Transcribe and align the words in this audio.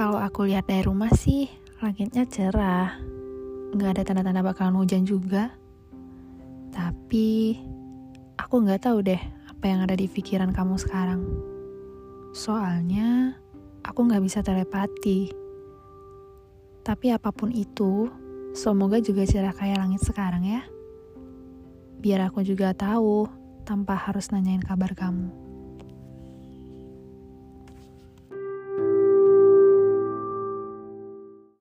Kalau 0.00 0.16
aku 0.16 0.48
lihat 0.48 0.64
dari 0.64 0.80
rumah 0.80 1.12
sih, 1.12 1.44
langitnya 1.84 2.24
cerah. 2.24 2.96
Nggak 3.76 3.90
ada 3.92 4.02
tanda-tanda 4.08 4.40
bakalan 4.40 4.80
hujan 4.80 5.04
juga. 5.04 5.52
Tapi, 6.72 7.60
aku 8.40 8.54
nggak 8.64 8.88
tahu 8.88 9.04
deh 9.04 9.20
apa 9.44 9.64
yang 9.68 9.84
ada 9.84 9.92
di 9.92 10.08
pikiran 10.08 10.56
kamu 10.56 10.80
sekarang. 10.80 11.20
Soalnya, 12.32 13.36
aku 13.84 14.08
nggak 14.08 14.24
bisa 14.24 14.40
telepati. 14.40 15.36
Tapi 16.80 17.06
apa 17.12 17.28
pun 17.28 17.52
itu, 17.52 18.08
semoga 18.56 19.04
juga 19.04 19.28
cerah 19.28 19.52
kayak 19.52 19.84
langit 19.84 20.00
sekarang 20.00 20.48
ya. 20.48 20.64
Biar 22.00 22.24
aku 22.24 22.40
juga 22.40 22.72
tahu, 22.72 23.28
tanpa 23.68 24.00
harus 24.00 24.32
nanyain 24.32 24.64
kabar 24.64 24.96
kamu. 24.96 25.49